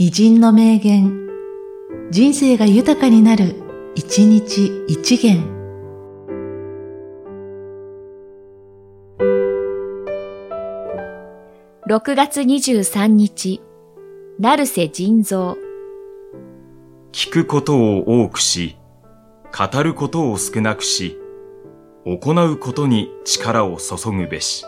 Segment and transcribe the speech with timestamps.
[0.00, 1.28] 偉人の名言、
[2.12, 3.56] 人生が豊かになる、
[3.96, 5.42] 一日一元。
[11.88, 13.60] 6月23日、
[14.38, 15.56] 成瀬仁蔵。
[17.10, 18.76] 聞くことを多くし、
[19.52, 21.18] 語ることを少なくし、
[22.04, 24.64] 行うことに力を注ぐべし。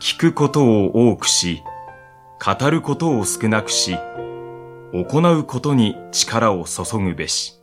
[0.00, 1.62] 聞くことを多くし、
[2.42, 3.98] 語ることを少なくし、
[4.94, 7.60] 行うことに力を注ぐべし。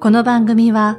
[0.00, 0.98] この番組は、